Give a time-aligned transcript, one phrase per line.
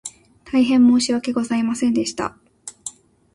[0.45, 2.35] 大変申し訳ございませんでした